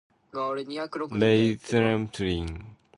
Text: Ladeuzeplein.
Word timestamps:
Ladeuzeplein. 0.33 2.49